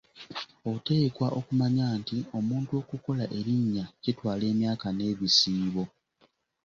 Oteekwa 0.71 1.27
okumanya 1.39 1.85
nti, 1.99 2.17
omuntu 2.37 2.71
okukola 2.81 3.25
erinnya 3.37 3.85
kitwala 4.03 4.43
emyaka 4.53 4.87
n'ebisiibo. 4.93 5.83